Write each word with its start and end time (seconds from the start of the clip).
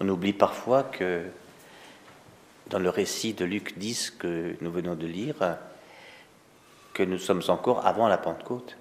On 0.00 0.08
oublie 0.08 0.32
parfois 0.32 0.82
que 0.82 1.26
dans 2.68 2.78
le 2.78 2.88
récit 2.88 3.34
de 3.34 3.44
Luc 3.44 3.76
10 3.76 4.12
que 4.12 4.56
nous 4.62 4.72
venons 4.72 4.94
de 4.94 5.06
lire, 5.06 5.58
que 6.94 7.02
nous 7.02 7.18
sommes 7.18 7.42
encore 7.48 7.86
avant 7.86 8.08
la 8.08 8.16
Pentecôte. 8.16 8.78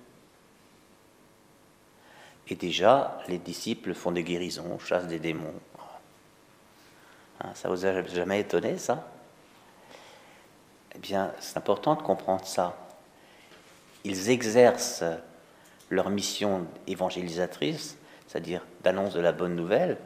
Et 2.48 2.56
déjà, 2.56 3.20
les 3.28 3.38
disciples 3.38 3.94
font 3.94 4.12
des 4.12 4.24
guérisons, 4.24 4.80
chassent 4.80 5.08
des 5.08 5.20
démons. 5.20 5.60
Hein, 7.42 7.50
ça 7.54 7.70
vous 7.70 7.86
a 7.86 8.02
jamais 8.04 8.40
étonné, 8.40 8.78
ça? 8.78 9.12
Eh 10.96 11.00
bien, 11.00 11.34
c'est 11.40 11.58
important 11.58 11.96
de 11.96 12.02
comprendre 12.02 12.46
ça. 12.46 12.76
Ils 14.04 14.30
exercent 14.30 15.04
leur 15.90 16.10
mission 16.10 16.66
évangélisatrice, 16.88 17.98
c'est-à-dire 18.28 18.66
d'annonce 18.84 19.14
de 19.14 19.22
la 19.22 19.32
bonne 19.32 19.56
nouvelle, 19.56 19.98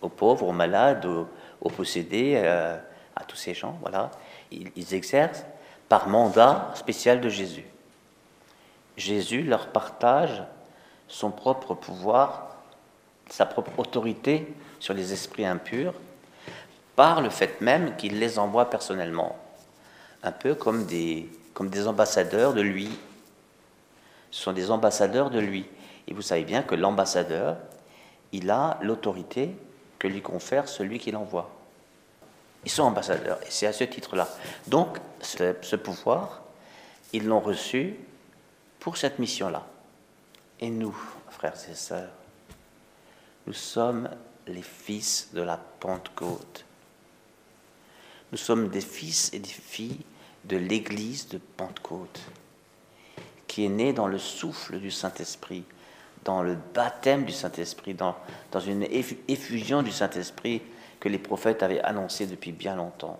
aux 0.00 0.08
pauvres, 0.08 0.46
aux 0.46 0.52
malades, 0.52 1.04
aux, 1.04 1.70
possédés, 1.70 2.34
euh, 2.36 2.78
à 3.16 3.24
tous 3.24 3.36
ces 3.36 3.54
gens. 3.54 3.78
Voilà, 3.80 4.10
ils, 4.50 4.94
exercent 4.94 5.44
par 5.88 6.08
mandat 6.08 6.70
spécial 6.74 7.20
de 7.20 7.28
Jésus. 7.28 7.64
Jésus 8.96 9.42
leur 9.42 9.68
partage 9.68 10.42
son 11.06 11.30
propre 11.30 11.74
pouvoir, 11.74 12.56
sa 13.28 13.46
propre 13.46 13.78
autorité 13.78 14.54
sur 14.80 14.94
les 14.94 15.12
esprits 15.12 15.46
impurs, 15.46 15.94
par 16.96 17.20
le 17.20 17.30
fait 17.30 17.60
même 17.60 17.96
qu'il 17.96 18.18
les 18.18 18.38
envoie 18.38 18.70
personnellement, 18.70 19.36
un 20.22 20.32
peu 20.32 20.54
comme 20.54 20.84
des, 20.86 21.28
comme 21.54 21.70
des 21.70 21.86
ambassadeurs 21.86 22.52
de 22.54 22.60
lui. 22.60 22.90
Ce 24.30 24.42
sont 24.42 24.52
des 24.52 24.70
ambassadeurs 24.70 25.30
de 25.30 25.38
lui. 25.38 25.66
Et 26.06 26.14
vous 26.14 26.22
savez 26.22 26.44
bien 26.44 26.62
que 26.62 26.74
l'ambassadeur, 26.74 27.56
il 28.32 28.50
a 28.50 28.78
l'autorité 28.82 29.56
que 29.98 30.08
lui 30.08 30.22
confère 30.22 30.68
celui 30.68 30.98
qui 30.98 31.10
l'envoie. 31.10 31.50
Ils 32.64 32.70
sont 32.70 32.82
ambassadeurs, 32.82 33.38
et 33.42 33.50
c'est 33.50 33.66
à 33.66 33.72
ce 33.72 33.84
titre-là. 33.84 34.28
Donc, 34.66 34.98
ce, 35.20 35.76
pouvoir, 35.76 36.42
ils 37.12 37.26
l'ont 37.26 37.40
reçu 37.40 37.96
pour 38.80 38.96
cette 38.96 39.18
mission-là. 39.18 39.66
Et 40.60 40.70
nous, 40.70 40.96
frères 41.30 41.54
et 41.70 41.74
sœurs, 41.74 42.10
nous 43.46 43.52
sommes 43.52 44.08
les 44.46 44.62
fils 44.62 45.30
de 45.32 45.42
la 45.42 45.56
Pentecôte. 45.56 46.64
Nous 48.32 48.38
sommes 48.38 48.68
des 48.68 48.80
fils 48.80 49.32
et 49.32 49.38
des 49.38 49.48
filles 49.48 50.00
de 50.44 50.56
l'Église 50.56 51.28
de 51.28 51.38
Pentecôte, 51.38 52.20
qui 53.46 53.64
est 53.64 53.70
née 53.70 53.92
dans 53.92 54.06
le 54.06 54.18
souffle 54.18 54.78
du 54.78 54.90
Saint-Esprit, 54.90 55.64
dans 56.28 56.42
le 56.42 56.58
baptême 56.74 57.24
du 57.24 57.32
Saint-Esprit, 57.32 57.94
dans, 57.94 58.14
dans 58.52 58.60
une 58.60 58.82
effusion 58.82 59.82
du 59.82 59.90
Saint-Esprit 59.90 60.60
que 61.00 61.08
les 61.08 61.16
prophètes 61.18 61.62
avaient 61.62 61.80
annoncé 61.80 62.26
depuis 62.26 62.52
bien 62.52 62.76
longtemps. 62.76 63.18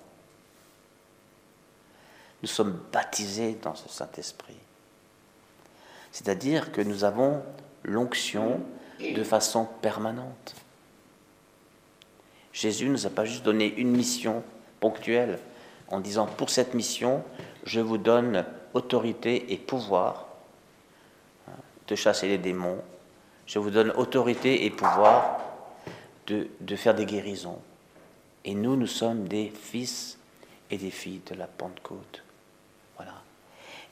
Nous 2.43 2.49
sommes 2.51 2.79
baptisés 2.93 3.57
dans 3.63 3.75
ce 3.75 3.89
Saint-Esprit. 3.89 4.59
C'est-à-dire 6.13 6.71
que 6.71 6.83
nous 6.83 7.03
avons 7.03 7.43
l'onction 7.83 8.61
de 9.01 9.25
façon 9.25 9.67
permanente. 9.81 10.55
Jésus 12.53 12.89
ne 12.89 12.93
nous 12.93 13.07
a 13.07 13.11
pas 13.11 13.25
juste 13.25 13.43
donné 13.43 13.75
une 13.77 13.97
mission 13.97 14.43
ponctuelle 14.81 15.39
en 15.89 16.01
disant 16.01 16.27
pour 16.27 16.51
cette 16.51 16.75
mission, 16.75 17.25
je 17.65 17.81
vous 17.81 17.97
donne 17.97 18.45
autorité 18.75 19.51
et 19.51 19.57
pouvoir 19.57 20.27
de 21.87 21.95
chasser 21.95 22.29
les 22.29 22.37
démons. 22.37 22.83
Je 23.49 23.59
vous 23.59 23.71
donne 23.71 23.91
autorité 23.93 24.67
et 24.67 24.71
pouvoir 24.71 25.41
de, 26.29 26.49
de 26.61 26.77
faire 26.77 26.95
des 26.95 27.07
guérisons. 27.07 27.59
Et 28.45 28.55
nous, 28.55 28.77
nous 28.77 28.87
sommes 28.87 29.27
des 29.27 29.51
fils 29.51 30.19
et 30.71 30.77
des 30.77 30.91
filles 30.91 31.23
de 31.27 31.35
la 31.35 31.47
Pentecôte. 31.47 32.23
Voilà. 32.97 33.15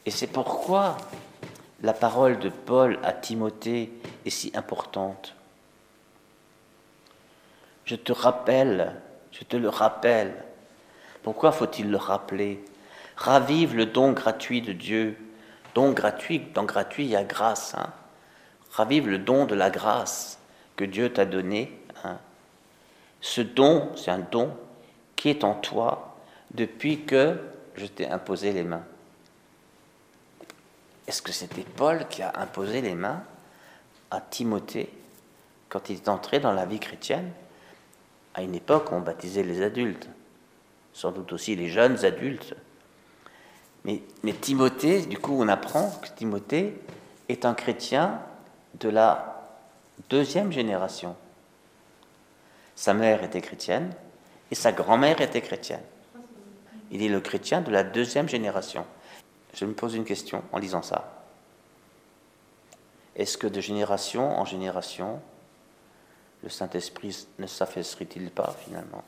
Et 0.04 0.10
c'est 0.10 0.26
pourquoi 0.28 0.98
la 1.82 1.94
parole 1.94 2.38
de 2.38 2.50
Paul 2.50 2.98
à 3.02 3.12
Timothée 3.12 3.90
est 4.24 4.30
si 4.30 4.52
importante. 4.54 5.34
Je 7.86 7.96
te 7.96 8.12
rappelle, 8.12 8.94
je 9.32 9.42
te 9.42 9.56
le 9.56 9.70
rappelle. 9.70 10.34
Pourquoi 11.22 11.50
faut-il 11.50 11.90
le 11.90 11.96
rappeler? 11.96 12.62
Ravive 13.16 13.74
le 13.74 13.86
don 13.86 14.12
gratuit 14.12 14.60
de 14.60 14.72
Dieu 14.72 15.16
don 15.74 15.92
gratuit. 15.92 16.40
Dans 16.54 16.64
gratuit, 16.64 17.04
il 17.04 17.10
y 17.10 17.16
a 17.16 17.24
grâce. 17.24 17.74
Hein. 17.74 17.92
Ravive 18.76 19.08
le 19.08 19.16
don 19.16 19.46
de 19.46 19.54
la 19.54 19.70
grâce 19.70 20.38
que 20.76 20.84
Dieu 20.84 21.10
t'a 21.10 21.24
donné. 21.24 21.72
Hein. 22.04 22.18
Ce 23.22 23.40
don, 23.40 23.90
c'est 23.96 24.10
un 24.10 24.18
don 24.18 24.54
qui 25.16 25.30
est 25.30 25.44
en 25.44 25.54
toi 25.54 26.18
depuis 26.52 27.00
que 27.04 27.38
je 27.74 27.86
t'ai 27.86 28.06
imposé 28.06 28.52
les 28.52 28.64
mains. 28.64 28.84
Est-ce 31.06 31.22
que 31.22 31.32
c'était 31.32 31.62
Paul 31.62 32.06
qui 32.08 32.20
a 32.20 32.38
imposé 32.38 32.82
les 32.82 32.94
mains 32.94 33.22
à 34.10 34.20
Timothée 34.20 34.90
quand 35.70 35.88
il 35.88 35.96
est 35.96 36.08
entré 36.10 36.38
dans 36.38 36.52
la 36.52 36.66
vie 36.66 36.78
chrétienne? 36.78 37.32
À 38.34 38.42
une 38.42 38.54
époque, 38.54 38.92
on 38.92 39.00
baptisait 39.00 39.42
les 39.42 39.62
adultes, 39.62 40.06
sans 40.92 41.12
doute 41.12 41.32
aussi 41.32 41.56
les 41.56 41.70
jeunes 41.70 42.04
adultes. 42.04 42.54
Mais, 43.84 44.02
Timothée, 44.38 45.06
du 45.06 45.16
coup, 45.16 45.34
on 45.40 45.48
apprend 45.48 45.88
que 46.02 46.08
Timothée 46.14 46.78
est 47.30 47.46
un 47.46 47.54
chrétien 47.54 48.20
de 48.80 48.88
la 48.88 49.42
deuxième 50.10 50.52
génération. 50.52 51.16
Sa 52.74 52.94
mère 52.94 53.22
était 53.24 53.40
chrétienne 53.40 53.92
et 54.50 54.54
sa 54.54 54.72
grand-mère 54.72 55.20
était 55.20 55.40
chrétienne. 55.40 55.82
Il 56.90 57.02
est 57.02 57.08
le 57.08 57.20
chrétien 57.20 57.60
de 57.60 57.70
la 57.70 57.82
deuxième 57.82 58.28
génération. 58.28 58.86
Je 59.54 59.64
me 59.64 59.72
pose 59.72 59.94
une 59.94 60.04
question 60.04 60.42
en 60.52 60.58
lisant 60.58 60.82
ça. 60.82 61.16
Est-ce 63.16 63.38
que 63.38 63.46
de 63.46 63.60
génération 63.60 64.38
en 64.38 64.44
génération, 64.44 65.20
le 66.42 66.50
Saint-Esprit 66.50 67.26
ne 67.38 67.46
s'affaisserait-il 67.46 68.30
pas 68.30 68.54
finalement? 68.58 69.02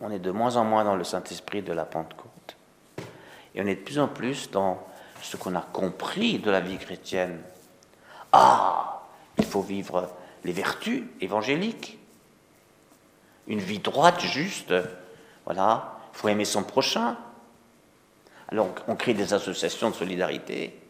On, 0.00 0.10
est 0.10 0.18
de 0.18 0.30
moins 0.30 0.56
en 0.56 0.64
moins 0.64 0.84
dans 0.84 0.96
le 0.96 1.04
Saint-Esprit 1.04 1.62
de 1.62 1.72
la 1.72 1.84
Pentecôte. 1.84 2.56
Et 3.54 3.60
on 3.60 3.66
est 3.66 3.74
de 3.74 3.80
plus 3.80 3.98
en 3.98 4.08
plus 4.08 4.50
dans 4.50 4.86
ce 5.22 5.36
qu'on 5.36 5.54
a 5.54 5.60
compris 5.60 6.38
de 6.38 6.50
la 6.50 6.60
vie 6.60 6.78
chrétienne. 6.78 7.40
Ah, 8.32 9.02
il 9.38 9.44
faut 9.44 9.62
vivre 9.62 10.10
les 10.44 10.52
vertus 10.52 11.04
évangéliques, 11.20 11.98
une 13.46 13.60
vie 13.60 13.78
droite, 13.78 14.20
juste. 14.20 14.74
Voilà, 15.44 15.98
il 16.14 16.18
faut 16.18 16.28
aimer 16.28 16.44
son 16.44 16.62
prochain. 16.62 17.16
Alors 18.48 18.68
on 18.86 18.96
crée 18.96 19.14
des 19.14 19.34
associations 19.34 19.90
de 19.90 19.94
solidarité. 19.94 20.80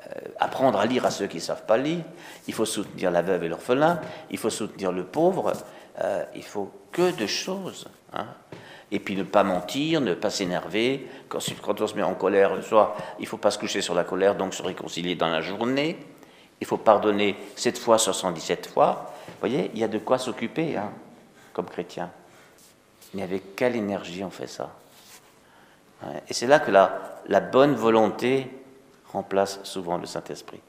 Euh, 0.00 0.20
apprendre 0.40 0.78
à 0.78 0.86
lire 0.86 1.04
à 1.04 1.10
ceux 1.10 1.26
qui 1.26 1.36
ne 1.36 1.42
savent 1.42 1.66
pas 1.66 1.76
lire. 1.76 2.04
Il 2.48 2.54
faut 2.54 2.64
soutenir 2.64 3.10
la 3.10 3.22
veuve 3.22 3.44
et 3.44 3.48
l'orphelin. 3.48 4.00
Il 4.30 4.38
faut 4.38 4.50
soutenir 4.50 4.92
le 4.92 5.04
pauvre. 5.04 5.52
Euh, 6.00 6.24
il 6.34 6.42
faut 6.42 6.72
que 6.90 7.14
de 7.14 7.26
choses. 7.26 7.88
Hein. 8.12 8.26
Et 8.92 9.00
puis 9.00 9.16
ne 9.16 9.24
pas 9.24 9.42
mentir, 9.42 10.00
ne 10.00 10.14
pas 10.14 10.30
s'énerver. 10.30 11.08
Quand, 11.28 11.40
on 11.80 11.86
se 11.86 11.94
met 11.94 12.02
en 12.02 12.14
colère 12.14 12.54
le 12.54 12.62
soir, 12.62 12.94
il 13.18 13.22
ne 13.22 13.26
faut 13.26 13.38
pas 13.38 13.50
se 13.50 13.58
coucher 13.58 13.80
sur 13.80 13.94
la 13.94 14.04
colère, 14.04 14.36
donc 14.36 14.54
se 14.54 14.62
réconcilier 14.62 15.16
dans 15.16 15.28
la 15.28 15.40
journée. 15.40 15.96
Il 16.60 16.66
faut 16.66 16.76
pardonner 16.76 17.36
7 17.56 17.78
fois, 17.78 17.98
77 17.98 18.68
fois. 18.68 19.12
Vous 19.26 19.34
voyez, 19.40 19.70
il 19.74 19.80
y 19.80 19.84
a 19.84 19.88
de 19.88 19.98
quoi 19.98 20.18
s'occuper 20.18 20.76
hein, 20.76 20.92
comme 21.52 21.66
chrétien. 21.66 22.10
Mais 23.14 23.22
avec 23.22 23.56
quelle 23.56 23.74
énergie 23.74 24.22
on 24.22 24.30
fait 24.30 24.46
ça? 24.46 24.70
Et 26.28 26.34
c'est 26.34 26.46
là 26.46 26.60
que 26.60 26.70
la 26.70 27.40
bonne 27.40 27.74
volonté 27.74 28.48
remplace 29.12 29.60
souvent 29.64 29.98
le 29.98 30.06
Saint-Esprit. 30.06 30.60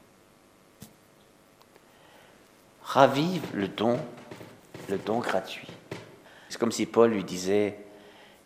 Ravive 2.82 3.42
le 3.54 3.68
don 3.68 3.98
le 4.88 4.98
don 4.98 5.18
gratuit. 5.18 5.68
C'est 6.48 6.58
comme 6.58 6.72
si 6.72 6.86
Paul 6.86 7.10
lui 7.10 7.24
disait, 7.24 7.78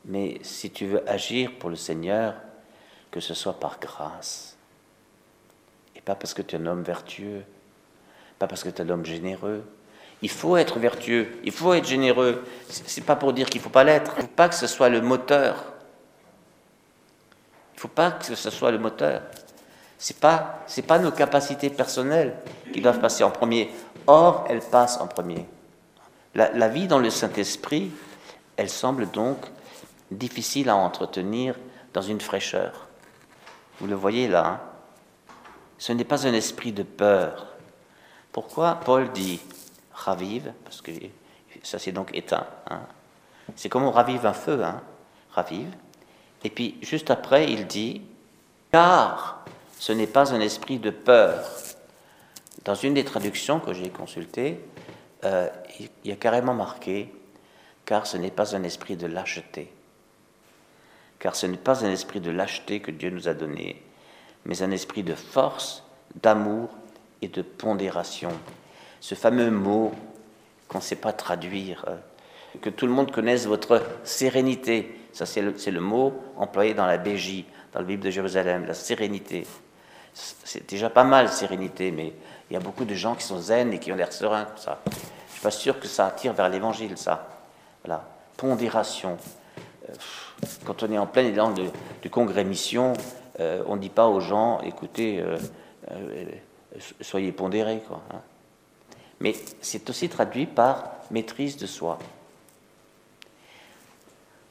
mais 0.05 0.39
si 0.43 0.71
tu 0.71 0.87
veux 0.87 1.09
agir 1.09 1.53
pour 1.59 1.71
le 1.71 1.77
Seigneur, 1.77 2.35
que 3.11 3.21
ce 3.21 3.35
soit 3.35 3.59
par 3.59 3.79
grâce. 3.81 4.56
Et 5.97 6.00
pas 6.00 6.15
parce 6.15 6.35
que 6.35 6.43
tu 6.43 6.56
es 6.56 6.59
un 6.59 6.67
homme 6.67 6.83
vertueux, 6.83 7.43
pas 8.39 8.47
parce 8.47 8.62
que 8.62 8.69
tu 8.69 8.81
es 8.81 8.85
un 8.85 8.89
homme 8.91 9.05
généreux. 9.05 9.65
Il 10.23 10.31
faut 10.31 10.56
être 10.56 10.79
vertueux, 10.79 11.29
il 11.45 11.53
faut 11.53 11.75
être 11.75 11.87
généreux. 11.87 12.45
C'est 12.69 13.05
pas 13.05 13.17
pour 13.17 13.33
dire 13.33 13.49
qu'il 13.49 13.61
ne 13.61 13.65
faut 13.65 13.71
pas 13.71 13.85
l'être. 13.85 14.15
Il 14.17 14.23
faut 14.23 14.29
pas 14.29 14.49
que 14.49 14.55
ce 14.55 14.67
soit 14.67 14.89
le 14.89 15.00
moteur. 15.00 15.73
Il 17.75 17.81
faut 17.81 17.89
pas 17.89 18.11
que 18.11 18.35
ce 18.35 18.50
soit 18.50 18.73
le 18.73 18.79
moteur. 18.79 19.23
Ce 19.99 20.12
n'est 20.12 20.19
pas, 20.19 20.65
pas 20.87 20.99
nos 20.99 21.11
capacités 21.12 21.71
personnelles 21.71 22.35
qui 22.73 22.81
doivent 22.81 23.00
passer 23.00 23.25
en 23.25 23.31
premier. 23.31 23.71
Or, 24.06 24.47
elles 24.49 24.61
passent 24.61 25.00
en 25.00 25.06
premier. 25.06 25.47
La, 26.35 26.69
vie 26.69 26.87
dans 26.87 27.00
le 27.00 27.11
Saint-Esprit, 27.11 27.91
elle 28.56 28.71
semble 28.71 29.11
donc 29.11 29.39
difficile 30.11 30.69
à 30.69 30.77
entretenir 30.77 31.55
dans 31.93 32.03
une 32.03 32.21
fraîcheur. 32.21 32.89
Vous 33.81 33.87
le 33.87 33.95
voyez 33.95 34.29
là. 34.29 34.47
Hein. 34.47 34.61
Ce 35.79 35.93
n'est 35.93 36.05
pas 36.05 36.27
un 36.27 36.33
esprit 36.33 36.73
de 36.73 36.83
peur. 36.83 37.47
Pourquoi 38.33 38.75
Paul 38.77 39.11
dit 39.13 39.41
ravive, 39.93 40.53
parce 40.65 40.81
que 40.81 40.91
ça 41.63 41.79
c'est 41.79 41.93
donc 41.93 42.11
éteint. 42.15 42.47
Hein. 42.69 42.81
C'est 43.57 43.69
comme 43.69 43.85
on 43.85 43.91
ravive 43.91 44.27
un 44.27 44.33
feu, 44.33 44.63
hein, 44.65 44.83
ravive. 45.31 45.71
Et 46.45 46.51
puis 46.51 46.77
juste 46.83 47.11
après, 47.11 47.51
il 47.51 47.67
dit, 47.67 48.03
car 48.73 49.45
ce 49.79 49.93
n'est 49.93 50.07
pas 50.07 50.35
un 50.35 50.41
esprit 50.41 50.79
de 50.79 50.91
peur. 50.91 51.45
Dans 52.65 52.75
une 52.75 52.95
des 52.95 53.05
traductions 53.05 53.61
que 53.61 53.73
j'ai 53.73 53.91
consultées, 53.91 54.61
euh, 55.25 55.49
il 55.81 55.89
y 56.05 56.13
a 56.13 56.17
carrément 56.17 56.55
marqué, 56.55 57.13
car 57.85 58.07
ce 58.07 58.17
n'est 58.17 58.31
pas 58.31 58.55
un 58.55 58.63
esprit 58.63 58.97
de 58.97 59.07
lâcheté. 59.07 59.73
Car 61.19 61.35
ce 61.35 61.47
n'est 61.47 61.56
pas 61.56 61.85
un 61.85 61.91
esprit 61.91 62.20
de 62.20 62.31
lâcheté 62.31 62.81
que 62.81 62.91
Dieu 62.91 63.11
nous 63.11 63.29
a 63.29 63.35
donné, 63.35 63.82
mais 64.44 64.62
un 64.62 64.70
esprit 64.70 65.03
de 65.03 65.15
force, 65.15 65.85
d'amour 66.23 66.70
et 67.23 67.29
de 67.29 67.43
pondération. 67.43 68.31
Ce 69.00 69.15
fameux 69.15 69.50
mot 69.50 69.93
qu'on 70.69 70.79
ne 70.79 70.82
sait 70.82 70.97
pas 70.97 71.12
traduire, 71.12 71.85
euh, 71.88 71.97
que 72.61 72.70
tout 72.70 72.87
le 72.87 72.93
monde 72.93 73.11
connaisse 73.11 73.47
votre 73.47 73.82
sérénité. 74.05 74.94
Ça, 75.12 75.26
c'est 75.26 75.41
le, 75.43 75.81
mot 75.81 76.15
employé 76.37 76.75
dans 76.75 76.87
la 76.87 76.99
BJ, 76.99 77.44
dans 77.73 77.81
le 77.81 77.87
Bible 77.87 78.03
de 78.03 78.11
Jérusalem, 78.11 78.67
la 78.67 78.75
sérénité. 78.75 79.47
C'est 80.14 80.69
déjà 80.69 80.91
pas 80.91 81.05
mal, 81.05 81.29
sérénité, 81.29 81.91
mais 81.91 82.12
il 82.50 82.55
y 82.55 82.56
a 82.56 82.61
beaucoup 82.61 82.85
de 82.85 82.94
gens 82.94 83.14
qui 83.14 83.25
sont 83.25 83.38
zen 83.38 83.73
et 83.73 83.79
qui 83.79 83.93
ont 83.93 83.97
l'air 83.97 84.12
sereins 84.12 84.44
comme 84.44 84.56
ça. 84.56 84.81
Je 84.87 84.91
ne 84.91 85.32
suis 85.32 85.43
pas 85.43 85.50
sûr 85.50 85.79
que 85.79 85.87
ça 85.87 86.06
attire 86.06 86.32
vers 86.32 86.49
l'évangile, 86.49 86.97
ça. 86.97 87.29
Voilà. 87.85 88.09
Pondération. 88.37 89.17
Euh, 89.88 89.93
quand 90.64 90.82
on 90.82 90.93
est 90.93 90.99
en 90.99 91.06
plein 91.06 91.25
élan 91.25 91.52
de, 91.52 91.70
congrès 92.08 92.44
mission, 92.44 92.93
euh, 93.40 93.62
on 93.67 93.76
ne 93.76 93.81
dit 93.81 93.90
pas 93.90 94.06
aux 94.06 94.20
gens, 94.20 94.61
écoutez, 94.61 95.23
soyez 97.00 97.32
pondérés. 97.32 97.82
Hein. 97.90 98.20
Mais 99.20 99.35
c'est 99.61 99.88
aussi 99.90 100.08
traduit 100.08 100.46
par 100.46 100.85
maîtrise 101.11 101.56
de 101.56 101.67
soi. 101.67 101.99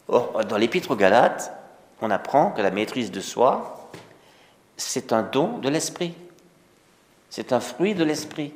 Or, 0.07 0.45
dans 0.45 0.57
l'Épître 0.57 0.91
aux 0.91 0.95
Galates, 0.95 1.51
on 2.01 2.11
apprend 2.11 2.51
que 2.51 2.61
la 2.61 2.71
maîtrise 2.71 3.11
de 3.11 3.21
soi, 3.21 3.89
c'est 4.77 5.11
un 5.11 5.23
don 5.23 5.57
de 5.57 5.69
l'esprit. 5.69 6.13
C'est 7.29 7.51
un 7.51 7.59
fruit 7.59 7.95
de 7.95 8.03
l'esprit. 8.03 8.53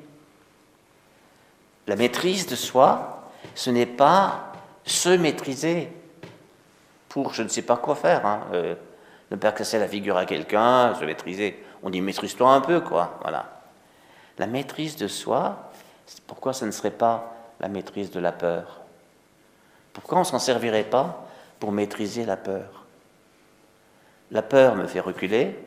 La 1.87 1.95
maîtrise 1.95 2.45
de 2.47 2.55
soi, 2.55 3.31
ce 3.55 3.69
n'est 3.69 3.85
pas 3.85 4.53
se 4.85 5.09
maîtriser 5.09 5.89
pour 7.11 7.33
je 7.33 7.43
ne 7.43 7.49
sais 7.49 7.61
pas 7.61 7.75
quoi 7.75 7.95
faire. 7.95 8.25
Hein. 8.25 8.47
Euh, 8.53 8.75
ne 9.31 9.35
pas 9.35 9.51
casser 9.51 9.79
la 9.79 9.87
figure 9.87 10.15
à 10.17 10.25
quelqu'un, 10.25 10.95
se 10.95 11.03
maîtriser. 11.03 11.61
On 11.83 11.89
dit 11.89 12.01
maîtrise-toi 12.01 12.49
un 12.49 12.61
peu, 12.61 12.79
quoi. 12.79 13.19
Voilà. 13.21 13.61
La 14.37 14.47
maîtrise 14.47 14.95
de 14.95 15.07
soi, 15.07 15.71
pourquoi 16.25 16.53
ce 16.53 16.65
ne 16.65 16.71
serait 16.71 16.91
pas 16.91 17.33
la 17.59 17.67
maîtrise 17.67 18.11
de 18.11 18.19
la 18.19 18.31
peur? 18.31 18.81
Pourquoi 19.93 20.19
on 20.19 20.21
ne 20.21 20.25
s'en 20.25 20.39
servirait 20.39 20.85
pas 20.85 21.25
pour 21.59 21.73
maîtriser 21.73 22.25
la 22.25 22.37
peur? 22.37 22.85
La 24.31 24.41
peur 24.41 24.75
me 24.75 24.87
fait 24.87 25.01
reculer, 25.01 25.59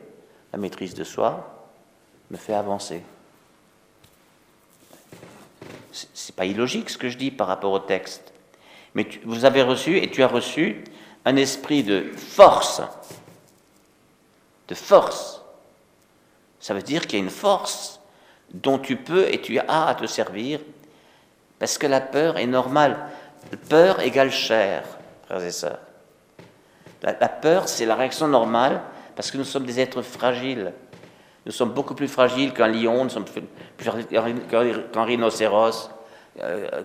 la 0.51 0.57
maîtrise 0.57 0.95
de 0.95 1.03
soi 1.03 1.67
me 2.31 2.37
fait 2.37 2.55
avancer. 2.55 3.03
C'est 5.91 6.35
pas 6.35 6.45
illogique 6.45 6.89
ce 6.89 6.97
que 6.97 7.09
je 7.09 7.17
dis 7.17 7.29
par 7.29 7.47
rapport 7.47 7.71
au 7.71 7.79
texte. 7.79 8.33
Mais 8.95 9.07
vous 9.25 9.45
avez 9.45 9.61
reçu 9.61 9.97
et 9.97 10.09
tu 10.09 10.23
as 10.23 10.27
reçu 10.27 10.83
un 11.25 11.35
esprit 11.35 11.83
de 11.83 12.11
force. 12.15 12.81
De 14.67 14.75
force. 14.75 15.41
Ça 16.59 16.73
veut 16.73 16.81
dire 16.81 17.05
qu'il 17.07 17.19
y 17.19 17.21
a 17.21 17.25
une 17.25 17.31
force 17.31 17.99
dont 18.53 18.79
tu 18.79 18.95
peux 18.95 19.27
et 19.31 19.41
tu 19.41 19.59
as 19.59 19.87
à 19.87 19.95
te 19.95 20.05
servir, 20.05 20.59
parce 21.59 21.77
que 21.77 21.87
la 21.87 22.01
peur 22.01 22.37
est 22.37 22.47
normale. 22.47 22.97
Peur 23.69 23.99
égale 23.99 24.31
chair, 24.31 24.83
frères 25.25 25.43
et 25.43 25.51
sœurs. 25.51 25.79
La, 27.01 27.13
peur, 27.29 27.67
c'est 27.67 27.85
la 27.85 27.95
réaction 27.95 28.27
normale, 28.27 28.81
parce 29.15 29.29
que 29.29 29.37
nous 29.37 29.43
sommes 29.43 29.65
des 29.65 29.79
êtres 29.79 30.01
fragiles. 30.01 30.73
Nous 31.45 31.51
sommes 31.51 31.69
beaucoup 31.69 31.93
plus 31.93 32.07
fragiles 32.07 32.51
qu'un 32.51 32.67
lion, 32.67 33.03
nous 33.03 33.11
sommes 33.11 33.25
plus, 33.25 33.43
qu'un 34.91 35.03
rhinocéros, 35.03 35.91
euh, 36.41 36.83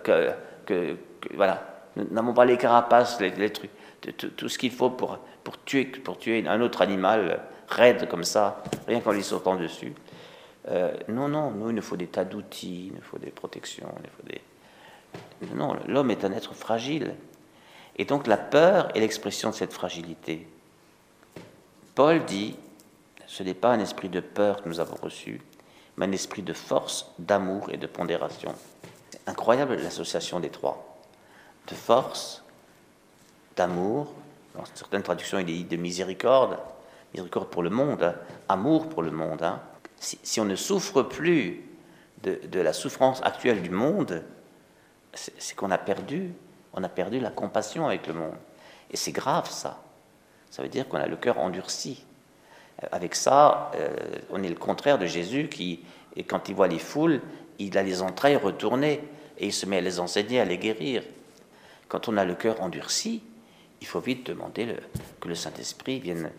que, 0.66 0.96
voilà. 1.34 1.66
Nous 1.96 2.06
n'avons 2.10 2.34
pas 2.34 2.44
les 2.44 2.58
carapaces, 2.58 3.19
les, 3.20 3.50
trucs, 3.50 3.70
tout, 4.00 4.49
ce 4.49 4.58
qu'il 4.58 4.70
faut 4.70 4.91
pour, 4.91 5.19
pour, 5.44 5.62
tuer, 5.64 5.85
pour 5.85 6.19
tuer 6.19 6.47
un 6.47 6.61
autre 6.61 6.82
animal 6.82 7.43
raide 7.69 8.08
comme 8.08 8.25
ça, 8.25 8.62
rien 8.87 9.00
qu'en 9.00 9.12
lui 9.12 9.23
sautant 9.23 9.56
dessus. 9.56 9.94
Euh, 10.69 10.93
non, 11.08 11.29
non, 11.29 11.50
nous, 11.50 11.70
il 11.70 11.76
nous 11.76 11.82
faut 11.82 11.97
des 11.97 12.06
tas 12.06 12.25
d'outils, 12.25 12.88
il 12.88 12.94
nous 12.94 13.02
faut 13.02 13.19
des 13.19 13.31
protections, 13.31 13.93
il 14.02 14.11
faut 14.11 14.29
des... 14.29 15.55
Non, 15.55 15.76
l'homme 15.87 16.11
est 16.11 16.25
un 16.25 16.32
être 16.32 16.55
fragile. 16.55 17.14
Et 17.97 18.05
donc 18.05 18.26
la 18.26 18.37
peur 18.37 18.94
est 18.94 19.00
l'expression 19.00 19.50
de 19.50 19.55
cette 19.55 19.73
fragilité. 19.73 20.47
Paul 21.94 22.25
dit, 22.25 22.56
ce 23.26 23.43
n'est 23.43 23.55
pas 23.55 23.73
un 23.73 23.81
esprit 23.81 24.08
de 24.08 24.20
peur 24.20 24.62
que 24.62 24.69
nous 24.69 24.81
avons 24.81 24.97
reçu, 24.97 25.41
mais 25.97 26.06
un 26.06 26.12
esprit 26.12 26.43
de 26.43 26.52
force, 26.52 27.12
d'amour 27.19 27.70
et 27.73 27.76
de 27.76 27.87
pondération. 27.87 28.55
Incroyable 29.26 29.76
l'association 29.76 30.41
des 30.41 30.50
trois. 30.50 30.99
De 31.69 31.75
force, 31.75 32.43
d'amour, 33.60 34.14
dans 34.54 34.64
certaines 34.74 35.02
traductions 35.02 35.38
il 35.38 35.50
est 35.50 35.52
dit 35.52 35.64
de 35.64 35.76
miséricorde, 35.76 36.56
miséricorde 37.12 37.48
pour 37.48 37.62
le 37.62 37.68
monde, 37.68 38.02
hein. 38.02 38.14
amour 38.48 38.88
pour 38.88 39.02
le 39.02 39.10
monde, 39.10 39.42
hein 39.42 39.60
si, 40.00 40.40
on 40.40 40.46
ne 40.46 40.56
souffre 40.56 41.02
plus 41.02 41.62
de, 42.22 42.60
la 42.60 42.72
souffrance 42.72 43.20
actuelle 43.22 43.60
du 43.60 43.68
monde, 43.68 44.22
c'est 45.12 45.54
qu'on 45.54 45.70
a 45.70 45.76
perdu, 45.76 46.32
on 46.72 46.82
a 46.82 46.88
perdu 46.88 47.20
la 47.20 47.30
compassion 47.30 47.86
avec 47.86 48.06
le 48.06 48.14
monde. 48.14 48.36
Et 48.90 48.96
c'est 48.96 49.12
grave 49.12 49.50
ça. 49.50 49.82
Ça 50.50 50.62
veut 50.62 50.68
dire 50.68 50.88
qu'on 50.88 50.96
a 50.96 51.06
le 51.06 51.16
cœur 51.16 51.38
endurci. 51.38 52.04
Avec 52.92 53.14
ça, 53.14 53.70
euh, 53.74 53.94
on 54.30 54.42
est 54.42 54.48
le 54.48 54.54
contraire 54.54 54.98
de 54.98 55.04
Jésus 55.04 55.48
qui, 55.48 55.80
et 56.16 56.24
quand 56.24 56.48
il 56.48 56.54
voit 56.54 56.68
les 56.68 56.78
foules, 56.78 57.20
il 57.58 57.76
a 57.76 57.82
les 57.82 58.00
entrailles 58.00 58.36
retournées 58.36 59.04
et 59.38 59.46
il 59.46 59.52
se 59.52 59.66
met 59.66 59.78
à 59.78 59.82
les 59.82 60.00
enseigner, 60.00 60.40
à 60.40 60.46
les 60.46 60.56
guérir. 60.56 61.02
Quand 61.88 62.08
on 62.08 62.16
a 62.16 62.24
le 62.24 62.34
cœur 62.34 62.62
endurci, 62.62 63.22
il 63.80 63.86
faut 63.86 64.00
vite 64.00 64.26
demander 64.26 64.76
que 65.20 65.28
le 65.28 65.34
Saint-Esprit 65.34 66.00
vienne, 66.00 66.30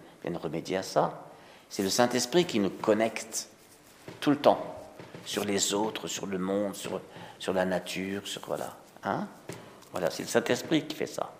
remédier 0.41 0.77
à 0.77 0.83
ça. 0.83 1.27
C'est 1.69 1.83
le 1.83 1.89
Saint-Esprit 1.89 2.45
qui 2.45 2.59
nous 2.59 2.69
connecte 2.69 3.49
tout 4.19 4.29
le 4.29 4.37
temps 4.37 4.75
sur 5.25 5.43
les 5.43 5.73
autres, 5.73 6.07
sur 6.07 6.25
le 6.25 6.37
monde, 6.37 6.75
sur, 6.75 7.01
sur 7.39 7.53
la 7.53 7.65
nature, 7.65 8.27
sur 8.27 8.41
voilà. 8.45 8.75
Hein 9.03 9.27
voilà, 9.91 10.09
c'est 10.09 10.23
le 10.23 10.29
Saint-Esprit 10.29 10.85
qui 10.85 10.95
fait 10.95 11.07
ça. 11.07 11.31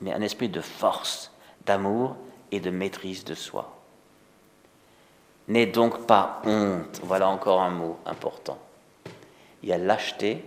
mais 0.00 0.12
un 0.12 0.20
esprit 0.22 0.48
de 0.48 0.60
force, 0.60 1.32
d'amour 1.66 2.16
et 2.50 2.60
de 2.60 2.70
maîtrise 2.70 3.24
de 3.24 3.34
soi. 3.34 3.76
N'aie 5.48 5.66
donc 5.66 6.06
pas 6.06 6.40
honte. 6.44 7.00
Voilà 7.02 7.28
encore 7.28 7.60
un 7.60 7.70
mot 7.70 7.98
important. 8.06 8.58
Il 9.62 9.68
y 9.68 9.72
a 9.72 9.78
lâcheté, 9.78 10.44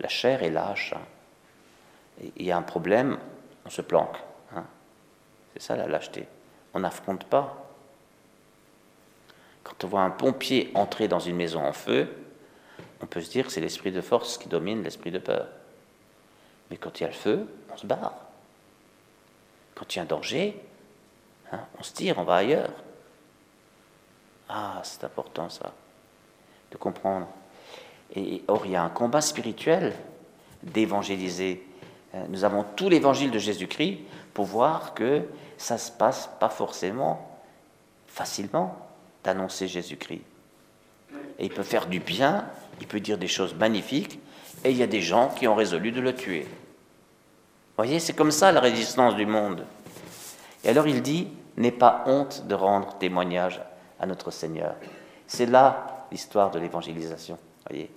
la 0.00 0.08
chair 0.08 0.42
est 0.42 0.50
lâche. 0.50 0.94
Hein. 0.94 2.26
Il 2.36 2.44
y 2.44 2.50
a 2.50 2.56
un 2.56 2.62
problème, 2.62 3.18
on 3.64 3.70
se 3.70 3.82
planque. 3.82 4.16
Hein. 4.54 4.64
C'est 5.52 5.62
ça 5.62 5.76
la 5.76 5.86
lâcheté. 5.86 6.26
On 6.74 6.80
n'affronte 6.80 7.24
pas. 7.24 7.68
Quand 9.64 9.84
on 9.84 9.88
voit 9.88 10.02
un 10.02 10.10
pompier 10.10 10.70
entrer 10.74 11.08
dans 11.08 11.20
une 11.20 11.36
maison 11.36 11.64
en 11.64 11.72
feu, 11.72 12.08
on 13.00 13.06
peut 13.06 13.20
se 13.20 13.30
dire 13.30 13.46
que 13.46 13.52
c'est 13.52 13.60
l'esprit 13.60 13.92
de 13.92 14.00
force 14.00 14.38
qui 14.38 14.48
domine 14.48 14.82
l'esprit 14.82 15.10
de 15.10 15.18
peur. 15.18 15.46
Mais 16.70 16.76
quand 16.76 16.98
il 16.98 17.02
y 17.02 17.06
a 17.06 17.08
le 17.08 17.14
feu, 17.14 17.46
on 17.72 17.76
se 17.76 17.86
barre. 17.86 18.14
Quand 19.74 19.94
il 19.94 19.98
y 19.98 20.00
a 20.00 20.02
un 20.02 20.06
danger, 20.06 20.60
hein, 21.52 21.60
on 21.78 21.82
se 21.82 21.92
tire, 21.92 22.18
on 22.18 22.24
va 22.24 22.36
ailleurs. 22.36 22.72
Ah, 24.48 24.80
c'est 24.84 25.04
important 25.04 25.48
ça, 25.48 25.72
de 26.70 26.76
comprendre. 26.76 27.26
Et 28.14 28.42
or, 28.48 28.66
il 28.66 28.72
y 28.72 28.76
a 28.76 28.82
un 28.82 28.90
combat 28.90 29.20
spirituel 29.20 29.94
d'évangéliser. 30.62 31.66
Euh, 32.14 32.24
nous 32.28 32.44
avons 32.44 32.64
tout 32.76 32.88
l'évangile 32.88 33.30
de 33.30 33.38
Jésus-Christ 33.38 34.00
pour 34.34 34.46
voir 34.46 34.94
que 34.94 35.22
ça 35.56 35.74
ne 35.74 35.78
se 35.78 35.90
passe 35.90 36.30
pas 36.40 36.48
forcément 36.48 37.28
facilement 38.06 38.76
d'annoncer 39.24 39.68
Jésus-Christ. 39.68 40.22
Et 41.38 41.46
il 41.46 41.50
peut 41.50 41.62
faire 41.62 41.86
du 41.86 42.00
bien, 42.00 42.46
il 42.80 42.86
peut 42.86 43.00
dire 43.00 43.18
des 43.18 43.28
choses 43.28 43.54
magnifiques, 43.54 44.18
et 44.64 44.70
il 44.70 44.76
y 44.76 44.82
a 44.82 44.86
des 44.86 45.00
gens 45.00 45.28
qui 45.28 45.48
ont 45.48 45.54
résolu 45.54 45.92
de 45.92 46.00
le 46.00 46.14
tuer. 46.14 46.46
Voyez, 47.76 48.00
c'est 48.00 48.12
comme 48.12 48.30
ça 48.30 48.52
la 48.52 48.60
résistance 48.60 49.16
du 49.16 49.26
monde. 49.26 49.64
Et 50.64 50.68
alors 50.68 50.86
il 50.86 51.02
dit, 51.02 51.28
n'aie 51.56 51.72
pas 51.72 52.04
honte 52.06 52.46
de 52.46 52.54
rendre 52.54 52.96
témoignage 52.98 53.60
à 53.98 54.06
notre 54.06 54.30
Seigneur. 54.30 54.74
C'est 55.26 55.46
là 55.46 56.06
l'histoire 56.10 56.50
de 56.50 56.58
l'évangélisation. 56.58 57.38
Voyez, 57.68 57.90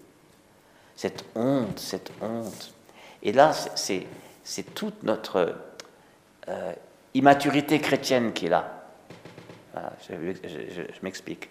cette 0.95 1.25
honte, 1.35 1.79
cette 1.79 2.11
honte. 2.21 2.74
Et 3.25 3.33
là, 3.33 3.51
c'est 3.53 4.05
toute 4.75 5.03
notre 5.03 5.55
euh, 6.47 6.73
immaturité 7.13 7.81
chrétienne 7.81 8.31
qui 8.31 8.45
est 8.45 8.49
là 8.49 8.75
je, 10.07 10.81
m'explique. 11.01 11.49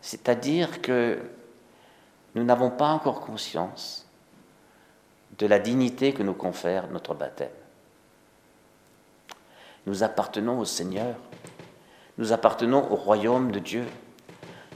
C'est-à-dire 0.00 0.80
que 0.80 1.18
nous 2.34 2.44
n'avons 2.44 2.70
pas 2.70 2.88
encore 2.88 3.20
conscience 3.20 4.06
de 5.38 5.46
la 5.46 5.58
dignité 5.58 6.12
que 6.12 6.22
nous 6.22 6.34
confère 6.34 6.88
notre 6.88 7.14
baptême. 7.14 7.50
Nous 9.86 10.02
appartenons 10.02 10.58
au 10.58 10.64
Seigneur, 10.64 11.16
nous 12.18 12.32
appartenons 12.32 12.90
au 12.90 12.96
royaume 12.96 13.50
de 13.50 13.58
Dieu. 13.58 13.84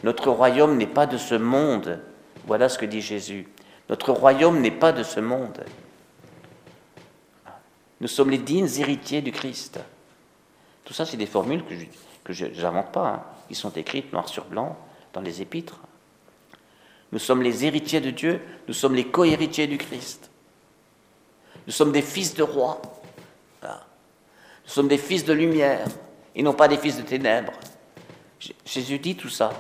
Notre 0.03 0.31
royaume 0.31 0.77
n'est 0.77 0.87
pas 0.87 1.07
de 1.07 1.17
ce 1.17 1.35
monde, 1.35 2.01
voilà 2.47 2.69
ce 2.69 2.79
que 2.79 2.87
dit 2.87 3.01
Jésus. 3.01 3.49
Notre 3.89 4.13
royaume 4.13 4.61
n'est 4.61 4.71
pas 4.71 4.93
de 4.93 5.03
ce 5.03 5.21
monde. 5.21 5.65
Nous 8.01 8.09
sommes 8.09 8.31
les 8.31 8.39
dignes 8.39 8.69
héritiers 8.79 9.23
du 9.23 9.33
Christ. 9.33 9.81
Tout 10.85 10.93
ça, 10.93 11.07
c'est 11.07 11.17
des 11.17 11.27
formules 11.27 11.63
que 12.25 12.33
je 12.33 12.47
n'invente 12.63 12.93
pas, 12.93 13.09
hein. 13.09 13.23
qui 13.49 13.55
sont 13.55 13.71
écrites 13.71 14.13
noir 14.13 14.29
sur 14.29 14.45
blanc 14.45 14.77
dans 15.13 15.21
les 15.21 15.43
épîtres. 15.43 15.81
Nous 17.13 17.19
sommes 17.19 17.43
les 17.43 17.65
héritiers 17.65 18.01
de 18.01 18.11
Dieu, 18.11 18.41
nous 18.69 18.75
sommes 18.75 18.95
les 18.95 19.07
co-héritiers 19.07 19.67
du 19.67 19.79
Christ. 19.79 20.31
Nous 21.67 21.73
sommes 21.73 21.93
des 21.93 22.03
fils 22.03 22.35
de 22.35 22.43
roi. 22.43 22.81
Nous 23.63 24.73
sommes 24.73 24.89
des 24.89 24.99
fils 24.99 25.25
de 25.25 25.33
lumière 25.33 25.87
et 26.35 26.43
non 26.43 26.53
pas 26.53 26.69
des 26.69 26.77
fils 26.77 26.97
de 26.97 27.03
ténèbres. 27.03 27.53
Jésus 28.65 28.99
dit 28.99 29.17
tout 29.17 29.29
ça. 29.29 29.53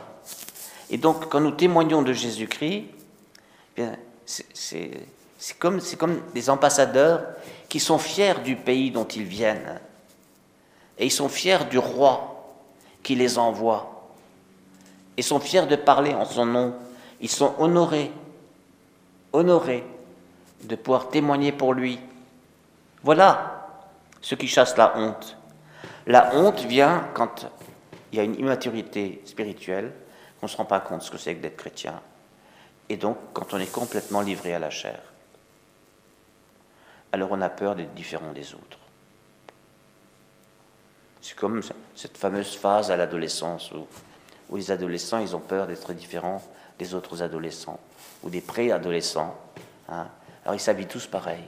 Et 0.90 0.98
donc, 0.98 1.28
quand 1.28 1.40
nous 1.40 1.52
témoignons 1.52 2.02
de 2.02 2.12
Jésus-Christ, 2.12 2.86
eh 3.76 3.84
c'est 4.26 5.58
comme, 5.58 5.80
comme 5.98 6.20
des 6.34 6.50
ambassadeurs 6.50 7.24
qui 7.68 7.80
sont 7.80 7.98
fiers 7.98 8.40
du 8.44 8.56
pays 8.56 8.90
dont 8.90 9.06
ils 9.06 9.24
viennent. 9.24 9.80
Et 10.98 11.06
ils 11.06 11.12
sont 11.12 11.28
fiers 11.28 11.64
du 11.68 11.78
roi 11.78 12.56
qui 13.02 13.14
les 13.14 13.38
envoie. 13.38 14.08
Ils 15.16 15.24
sont 15.24 15.40
fiers 15.40 15.66
de 15.66 15.76
parler 15.76 16.14
en 16.14 16.24
son 16.24 16.46
nom. 16.46 16.74
Ils 17.20 17.30
sont 17.30 17.54
honorés, 17.58 18.12
honorés 19.32 19.84
de 20.64 20.76
pouvoir 20.76 21.08
témoigner 21.08 21.52
pour 21.52 21.74
lui. 21.74 21.98
Voilà 23.02 23.68
ce 24.20 24.34
qui 24.34 24.48
chasse 24.48 24.76
la 24.76 24.96
honte. 24.98 25.36
La 26.06 26.34
honte 26.34 26.60
vient 26.60 27.08
quand 27.14 27.46
il 28.12 28.18
y 28.18 28.20
a 28.20 28.24
une 28.24 28.38
immaturité 28.38 29.22
spirituelle, 29.24 29.92
qu'on 30.40 30.46
ne 30.46 30.50
se 30.50 30.56
rend 30.56 30.64
pas 30.64 30.80
compte 30.80 31.02
ce 31.02 31.10
que 31.10 31.18
c'est 31.18 31.34
que 31.34 31.42
d'être 31.42 31.56
chrétien, 31.56 32.00
et 32.88 32.96
donc 32.96 33.16
quand 33.32 33.52
on 33.54 33.58
est 33.58 33.70
complètement 33.70 34.20
livré 34.20 34.54
à 34.54 34.58
la 34.58 34.70
chair. 34.70 35.00
Alors 37.12 37.30
on 37.32 37.40
a 37.40 37.48
peur 37.48 37.74
d'être 37.74 37.94
différent 37.94 38.32
des 38.32 38.54
autres. 38.54 38.78
C'est 41.22 41.36
comme 41.36 41.60
cette 41.94 42.16
fameuse 42.16 42.54
phase 42.56 42.90
à 42.90 42.96
l'adolescence 42.96 43.72
où, 43.72 43.86
où, 44.50 44.56
les 44.56 44.70
adolescents 44.70 45.18
ils 45.18 45.34
ont 45.34 45.40
peur 45.40 45.66
d'être 45.66 45.92
différents 45.92 46.42
des 46.78 46.94
autres 46.94 47.22
adolescents 47.22 47.80
ou 48.22 48.30
des 48.30 48.40
préadolescents. 48.40 49.36
Hein. 49.88 50.06
Alors 50.44 50.54
ils 50.54 50.60
s'habillent 50.60 50.86
tous 50.86 51.06
pareil. 51.06 51.42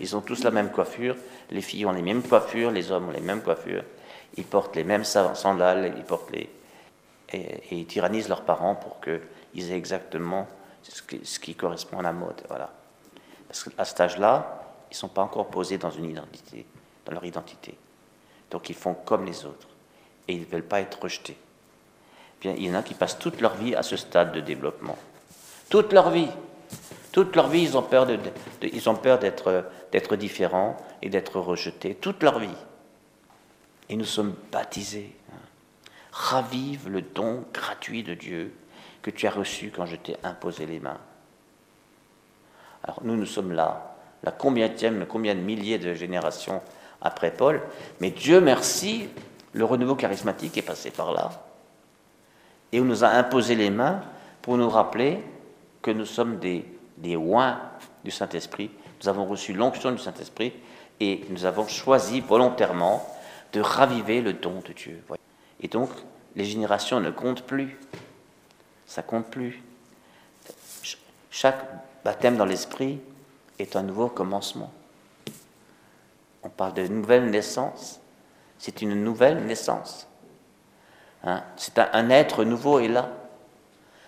Ils 0.00 0.16
ont 0.16 0.20
tous 0.20 0.42
la 0.44 0.50
même 0.50 0.70
coiffure. 0.70 1.16
Les 1.50 1.62
filles 1.62 1.86
ont 1.86 1.92
les 1.92 2.02
mêmes 2.02 2.22
coiffures, 2.22 2.70
les 2.70 2.90
hommes 2.90 3.08
ont 3.08 3.12
les 3.12 3.20
mêmes 3.20 3.42
coiffures. 3.42 3.84
Ils 4.36 4.44
portent 4.44 4.76
les 4.76 4.84
mêmes 4.84 5.04
sandales, 5.04 5.94
ils 5.96 6.04
portent 6.04 6.30
les 6.30 6.50
et, 7.32 7.62
ils 7.70 7.86
tyrannisent 7.86 8.28
leurs 8.28 8.42
parents 8.42 8.74
pour 8.74 9.00
qu'ils 9.00 9.70
aient 9.70 9.76
exactement 9.76 10.46
ce 10.82 11.38
qui, 11.38 11.54
correspond 11.54 11.98
à 11.98 12.02
la 12.02 12.12
mode. 12.12 12.40
Voilà. 12.48 12.70
Parce 13.46 13.64
qu'à 13.64 13.84
cet 13.84 14.00
âge-là, 14.00 14.57
ils 14.90 14.94
ne 14.94 14.96
sont 14.96 15.08
pas 15.08 15.22
encore 15.22 15.48
posés 15.48 15.78
dans 15.78 15.90
une 15.90 16.06
identité, 16.10 16.66
dans 17.04 17.12
leur 17.12 17.24
identité. 17.24 17.76
Donc 18.50 18.70
ils 18.70 18.74
font 18.74 18.94
comme 18.94 19.24
les 19.24 19.44
autres 19.44 19.68
et 20.26 20.34
ils 20.34 20.40
ne 20.40 20.46
veulent 20.46 20.62
pas 20.62 20.80
être 20.80 21.02
rejetés. 21.02 21.36
Bien, 22.40 22.54
il 22.56 22.66
y 22.66 22.70
en 22.70 22.74
a 22.74 22.82
qui 22.82 22.94
passent 22.94 23.18
toute 23.18 23.40
leur 23.40 23.54
vie 23.56 23.74
à 23.74 23.82
ce 23.82 23.96
stade 23.96 24.32
de 24.32 24.40
développement. 24.40 24.96
Toute 25.68 25.92
leur 25.92 26.10
vie. 26.10 26.30
Toute 27.12 27.34
leur 27.34 27.48
vie, 27.48 27.62
ils 27.62 27.76
ont 27.76 27.82
peur, 27.82 28.06
de, 28.06 28.18
ils 28.62 28.88
ont 28.88 28.94
peur 28.94 29.18
d'être, 29.18 29.70
d'être 29.90 30.16
différents 30.16 30.76
et 31.02 31.08
d'être 31.08 31.40
rejetés. 31.40 31.94
Toute 31.94 32.22
leur 32.22 32.38
vie. 32.38 32.48
Et 33.88 33.96
nous 33.96 34.04
sommes 34.04 34.34
baptisés. 34.52 35.16
Ravive 36.12 36.88
le 36.88 37.02
don 37.02 37.44
gratuit 37.52 38.02
de 38.02 38.14
Dieu 38.14 38.54
que 39.02 39.10
tu 39.10 39.26
as 39.26 39.30
reçu 39.30 39.72
quand 39.74 39.86
je 39.86 39.96
t'ai 39.96 40.16
imposé 40.22 40.66
les 40.66 40.80
mains. 40.80 41.00
Alors 42.84 43.00
nous, 43.02 43.16
nous 43.16 43.26
sommes 43.26 43.52
là, 43.52 43.87
la 44.22 44.32
combien 44.32 44.68
de 44.68 45.40
milliers 45.40 45.78
de 45.78 45.94
générations 45.94 46.60
après 47.00 47.30
Paul, 47.30 47.62
mais 48.00 48.10
Dieu 48.10 48.40
merci, 48.40 49.08
le 49.52 49.64
renouveau 49.64 49.94
charismatique 49.94 50.58
est 50.58 50.62
passé 50.62 50.90
par 50.90 51.12
là 51.12 51.30
et 52.72 52.80
on 52.80 52.84
nous 52.84 53.04
a 53.04 53.08
imposé 53.08 53.54
les 53.54 53.70
mains 53.70 54.02
pour 54.42 54.56
nous 54.56 54.68
rappeler 54.68 55.22
que 55.82 55.90
nous 55.90 56.04
sommes 56.04 56.38
des, 56.38 56.64
des 56.98 57.16
du 58.04 58.10
Saint-Esprit. 58.10 58.70
Nous 59.00 59.08
avons 59.08 59.26
reçu 59.26 59.52
l'onction 59.52 59.92
du 59.92 59.98
Saint-Esprit 59.98 60.52
et 61.00 61.24
nous 61.30 61.44
avons 61.44 61.66
choisi 61.66 62.20
volontairement 62.20 63.06
de 63.52 63.60
raviver 63.60 64.20
le 64.20 64.34
don 64.34 64.62
de 64.66 64.72
Dieu. 64.72 65.02
Et 65.60 65.68
donc, 65.68 65.90
les 66.36 66.44
générations 66.44 67.00
ne 67.00 67.10
comptent 67.10 67.42
plus. 67.42 67.78
Ça 68.86 69.02
compte 69.02 69.26
plus. 69.30 69.62
Chaque 71.30 71.60
baptême 72.04 72.36
dans 72.36 72.44
l'Esprit 72.44 73.00
est 73.58 73.76
un 73.76 73.82
nouveau 73.82 74.08
commencement. 74.08 74.72
On 76.42 76.48
parle 76.48 76.74
de 76.74 76.86
nouvelle 76.86 77.30
naissance. 77.30 78.00
C'est 78.58 78.82
une 78.82 79.02
nouvelle 79.02 79.44
naissance. 79.44 80.08
Hein? 81.24 81.42
C'est 81.56 81.78
un, 81.78 82.10
être 82.10 82.44
nouveau 82.44 82.78
est 82.78 82.88
là. 82.88 83.10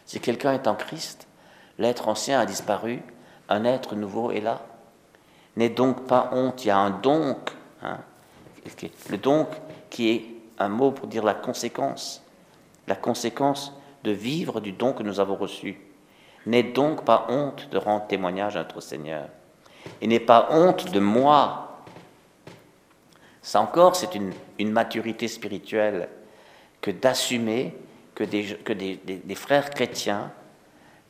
Si 0.07 0.21
quelqu'un 0.21 0.53
est 0.55 0.67
en 0.67 0.75
Christ, 0.75 1.27
l'être 1.79 2.09
ancien 2.09 2.41
a 2.41 2.47
disparu, 2.47 3.03
un 3.49 3.65
être 3.65 3.95
nouveau 3.95 4.31
est 4.31 4.41
là. 4.41 4.63
N'est 5.57 5.69
donc 5.69 6.07
pas 6.07 6.31
honte, 6.33 6.65
il 6.65 6.69
y 6.69 6.71
a 6.71 6.79
un 6.79 6.91
donc. 6.91 7.51
Hein? 7.83 7.99
Le 9.09 9.17
donc 9.17 9.49
qui 9.89 10.11
est 10.11 10.25
un 10.59 10.69
mot 10.69 10.93
pour 10.93 11.07
dire 11.07 11.25
la 11.25 11.35
conséquence. 11.35 12.23
La 12.87 12.97
conséquence 12.97 13.73
de 14.05 14.11
vivre 14.11 14.61
du 14.61 14.73
don 14.73 14.93
que 14.93 15.03
nous 15.03 15.21
avons 15.21 15.37
reçu. 15.37 15.81
N'est 16.47 16.63
donc 16.63 17.05
pas 17.05 17.27
honte 17.29 17.69
de 17.71 17.79
rendre 17.79 18.07
témoignage 18.07 18.57
à 18.57 18.61
notre 18.61 18.81
Seigneur. 18.81 19.29
Et 20.01 20.07
n'est 20.07 20.21
pas 20.21 20.49
honte 20.51 20.91
de 20.91 21.01
moi. 21.01 21.83
Ça 23.43 23.61
encore, 23.61 23.97
c'est 23.97 24.15
une, 24.15 24.33
une 24.59 24.73
maturité 24.73 25.29
spirituelle 25.29 26.09
que 26.81 26.91
d'assumer 26.91 27.75
que, 28.15 28.25
des, 28.25 28.45
que 28.45 28.73
des, 28.75 29.35
frères 29.35 29.71
chrétiens 29.71 30.31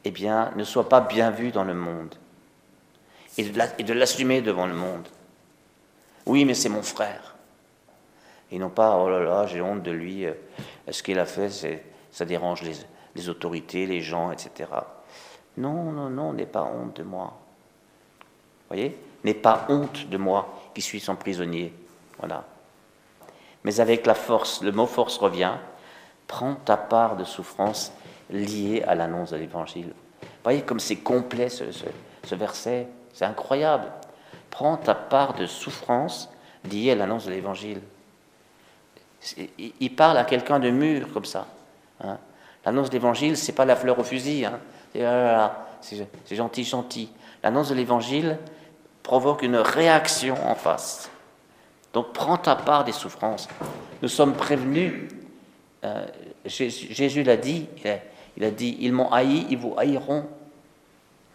eh 0.05 0.13
bien, 0.13 0.53
ne 0.55 0.63
soient 0.63 0.89
pas 0.89 1.01
bien 1.01 1.31
vus 1.31 1.51
dans 1.51 1.65
le 1.65 1.75
monde 1.75 2.15
et 3.37 3.45
de 3.45 3.93
l'assumer 3.93 4.43
devant 4.43 4.67
le 4.67 4.75
monde. 4.75 5.09
Oui, 6.27 6.45
mais 6.45 6.55
c'est 6.55 6.69
mon 6.69 6.83
frère. 6.83 7.35
Et 8.53 8.59
non 8.59 8.71
pas, 8.71 8.97
oh 8.97 9.09
là 9.09 9.21
là, 9.21 9.47
j'ai 9.47 9.61
honte 9.61 9.83
de 9.83 9.91
lui, 9.91 10.27
euh, 10.27 10.35
ce 10.91 11.03
qu'il 11.03 11.19
a 11.19 11.27
fait, 11.27 11.51
ça 12.11 12.25
dérange 12.25 12.63
les, 12.63 12.75
les, 13.15 13.29
autorités, 13.29 13.87
les 13.87 14.01
gens, 14.01 14.31
etc. 14.31 14.71
Non, 15.57 15.91
non, 15.93 16.11
non, 16.11 16.33
n'aie 16.33 16.47
pas 16.47 16.65
honte 16.65 16.97
de 16.97 17.03
moi. 17.03 17.39
Voyez 18.71 18.97
N'aie 19.23 19.35
pas 19.35 19.67
honte 19.69 20.09
de 20.09 20.17
moi 20.17 20.71
qui 20.75 20.81
suis 20.81 21.01
son 21.01 21.15
prisonnier. 21.15 21.75
Voilà 22.19 22.45
mais 23.65 23.81
avec 23.81 24.07
la 24.07 24.15
force, 24.15 24.63
le 24.63 24.73
mot 24.73 24.87
force 24.87 25.19
revient, 25.19 25.53
prends 26.27 26.55
ta 26.55 26.77
part 26.77 27.17
de 27.17 27.25
souffrance 27.25 27.93
liée 28.31 28.83
à 28.87 28.95
l'annonce 28.95 29.31
de 29.31 29.37
l'Évangile. 29.37 29.93
Voyez 30.43 30.63
comme 30.63 30.81
c'est 30.81 30.97
complet 30.97 31.49
ce, 31.49 32.35
verset, 32.35 32.89
c'est 33.13 33.25
incroyable. 33.25 33.87
Prends 34.49 34.77
ta 34.77 34.95
part 34.95 35.35
de 35.35 35.47
souffrance 35.47 36.31
liée 36.71 36.93
à 36.93 36.95
l'annonce 36.95 37.27
de 37.27 37.31
l'Évangile. 37.31 37.83
Il 39.59 39.95
parle 39.95 40.17
à 40.17 40.25
quelqu'un 40.25 40.59
de 40.59 40.71
mûr 40.71 41.13
comme 41.13 41.27
ça. 41.27 41.47
Hein. 42.03 42.19
L'annonce 42.65 42.89
de 42.89 42.95
l'Évangile, 42.95 43.37
c'est 43.37 43.53
pas 43.53 43.67
la 43.67 43.77
fleur 43.77 43.99
au 43.99 44.05
fusil. 44.05 44.47
Hein. 44.47 44.61
C'est 45.83 46.37
gentil, 46.37 46.65
gentil. 46.65 47.11
L'annonce 47.43 47.69
de 47.69 47.75
l'Évangile 47.75 48.39
provoque 49.03 49.43
une 49.43 49.57
réaction 49.57 50.37
en 50.47 50.55
face. 50.55 51.11
Donc 51.93 52.13
prends 52.13 52.37
ta 52.37 52.57
part 52.57 52.85
des 52.85 52.93
souffrances. 52.93 53.49
Nous 54.03 54.09
sommes 54.09 54.35
prévenus. 54.35 55.09
Euh, 55.85 56.07
Jésus, 56.45 57.23
l'a 57.23 57.37
dit. 57.37 57.69
Il 58.37 58.45
a, 58.45 58.51
dit 58.51 58.77
Ils 58.81 58.93
m'ont 58.93 59.11
haï, 59.11 59.47
ils 59.51 59.59
vous 59.59 59.75
haïront. 59.77 60.27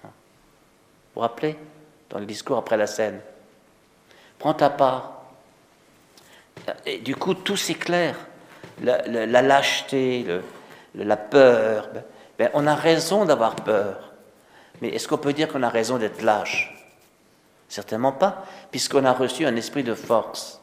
Vous 0.04 0.10
vous 1.16 1.22
rappelez? 1.22 1.58
Dans 2.10 2.20
le 2.20 2.26
discours 2.26 2.58
après 2.58 2.78
la 2.78 2.88
scène. 2.88 3.20
Prends 4.40 4.54
ta 4.54 4.70
part. 4.70 5.24
Et 6.86 7.00
du 7.00 7.16
coup, 7.16 7.34
tout 7.34 7.58
s'éclaire. 7.58 8.16
La, 8.82 9.02
la, 9.08 9.42
lâcheté, 9.42 10.26
la 10.96 11.18
peur. 11.18 11.90
Ben, 11.94 12.04
ben, 12.38 12.50
on 12.54 12.68
a 12.68 12.76
raison 12.76 13.26
d'avoir 13.26 13.56
peur. 13.56 14.14
Mais 14.82 14.90
est-ce 14.90 15.08
qu'on 15.08 15.18
peut 15.18 15.34
dire 15.34 15.48
qu'on 15.48 15.64
a 15.64 15.70
raison 15.70 15.98
d'être 15.98 16.22
lâche? 16.22 16.75
Certainement 17.76 18.14
pas, 18.14 18.46
puisqu'on 18.72 19.04
a 19.04 19.12
reçu 19.12 19.46
un 19.46 19.58
esprit 19.58 19.84
de 19.84 19.96
force. 19.96 20.62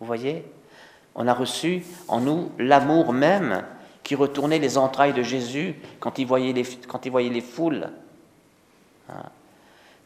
Vous 0.00 0.06
voyez 0.06 0.46
On 1.14 1.28
a 1.28 1.34
reçu 1.34 1.84
en 2.08 2.20
nous 2.20 2.52
l'amour 2.58 3.12
même 3.12 3.66
qui 4.02 4.14
retournaient 4.14 4.58
les 4.58 4.78
entrailles 4.78 5.12
de 5.12 5.22
Jésus 5.22 5.74
quand 6.00 6.18
il 6.18 6.26
voyait 6.26 6.54
les, 6.54 6.64
quand 6.88 7.04
il 7.04 7.10
voyait 7.10 7.28
les 7.28 7.42
foules. 7.42 7.90
Hein. 9.10 9.24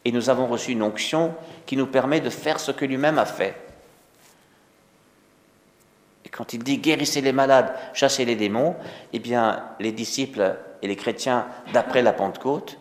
Et 0.04 0.10
nous 0.10 0.30
avons 0.30 0.48
reçu 0.48 0.72
une 0.72 0.82
onction 0.82 1.32
qui 1.64 1.76
nous 1.76 1.86
permet 1.86 2.18
de 2.18 2.30
faire 2.30 2.58
ce 2.58 2.72
que 2.72 2.84
lui-même 2.84 3.20
a 3.20 3.24
fait. 3.24 3.54
Et 6.24 6.28
quand 6.28 6.52
il 6.54 6.64
dit 6.64 6.78
guérissez 6.78 7.20
les 7.20 7.30
malades, 7.30 7.72
chassez 7.94 8.24
les 8.24 8.34
démons, 8.34 8.74
eh 9.12 9.20
bien, 9.20 9.64
les 9.78 9.92
disciples 9.92 10.56
et 10.82 10.88
les 10.88 10.96
chrétiens 10.96 11.46
d'après 11.72 12.02
la 12.02 12.12
Pentecôte, 12.12 12.78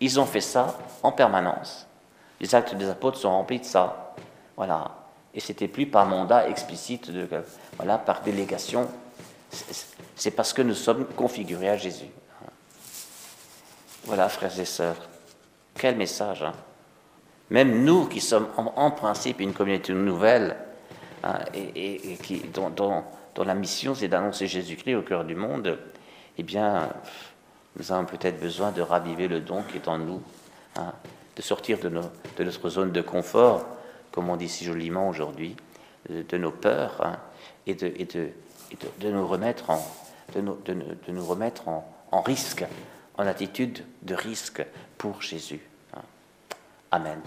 ils 0.00 0.18
ont 0.18 0.26
fait 0.26 0.40
ça 0.40 0.76
en 1.04 1.12
permanence. 1.12 1.87
Les 2.40 2.54
actes 2.54 2.74
des 2.74 2.88
apôtres 2.88 3.18
sont 3.18 3.30
remplis 3.30 3.60
de 3.60 3.64
ça. 3.64 4.14
Voilà. 4.56 4.96
Et 5.34 5.40
c'était 5.40 5.68
plus 5.68 5.86
par 5.86 6.06
mandat 6.06 6.48
explicite, 6.48 7.10
voilà, 7.76 7.98
par 7.98 8.22
délégation. 8.22 8.88
C'est 10.16 10.30
parce 10.30 10.52
que 10.52 10.62
nous 10.62 10.74
sommes 10.74 11.06
configurés 11.06 11.70
à 11.70 11.76
Jésus. 11.76 12.10
Voilà, 14.04 14.28
frères 14.28 14.58
et 14.58 14.64
sœurs. 14.64 14.96
Quel 15.74 15.96
message. 15.96 16.42
Hein. 16.42 16.54
Même 17.50 17.84
nous 17.84 18.06
qui 18.06 18.20
sommes 18.20 18.48
en, 18.56 18.90
principe 18.90 19.40
une 19.40 19.52
communauté 19.52 19.92
nouvelle, 19.92 20.56
hein, 21.22 21.38
qui, 22.22 22.40
dont, 22.52 23.04
la 23.44 23.54
mission 23.54 23.94
c'est 23.94 24.08
d'annoncer 24.08 24.46
Jésus-Christ 24.46 24.96
au 24.96 25.02
cœur 25.02 25.24
du 25.24 25.34
monde, 25.34 25.78
eh 26.36 26.42
bien, 26.42 26.88
nous 27.76 27.92
avons 27.92 28.04
peut-être 28.04 28.40
besoin 28.40 28.72
de 28.72 28.82
raviver 28.82 29.28
le 29.28 29.40
don 29.40 29.62
qui 29.62 29.76
est 29.76 29.88
en 29.88 29.98
nous, 29.98 30.22
hein, 30.76 30.92
de 31.38 31.42
sortir 31.42 31.78
de, 31.78 31.88
notre 31.88 32.68
zone 32.68 32.90
de 32.90 33.00
confort, 33.00 33.64
comme 34.10 34.28
on 34.28 34.36
dit 34.36 34.48
si 34.48 34.64
joliment 34.64 35.08
aujourd'hui, 35.08 35.54
de, 36.10 36.36
nos 36.36 36.50
peurs, 36.50 37.00
hein, 37.00 37.16
et, 37.68 37.74
de, 37.74 38.32
nous 39.08 39.26
remettre 39.26 39.70
en, 39.70 39.80
risque, 42.22 42.64
en 43.16 43.26
attitude 43.26 43.84
de 44.02 44.16
risque 44.16 44.66
pour 44.98 45.22
Jésus. 45.22 45.60
Hein. 45.94 46.02
Amen. 46.90 47.20